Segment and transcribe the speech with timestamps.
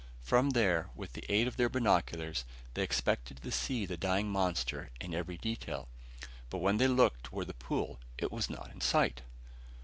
[0.23, 4.89] From there, with the aid of their binoculars, they expected to see the dying monster
[4.99, 5.87] in every detail.
[6.49, 9.21] But when they looked toward the pool it was not in sight!